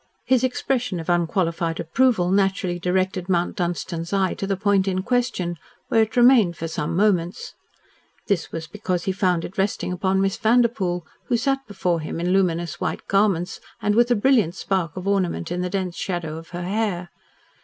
[0.25, 5.57] His expression of unqualified approval naturally directed Mount Dunstan's eye to the point in question,
[5.89, 7.53] where it remained for some moments.
[8.25, 12.33] This was because he found it resting upon Miss Vanderpoel, who sat before him in
[12.33, 16.49] luminous white garments, and with a brilliant spark of ornament in the dense shadow of
[16.49, 17.11] her hair.